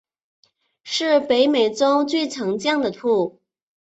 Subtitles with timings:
[0.81, 3.39] 是北美洲最常见的兔。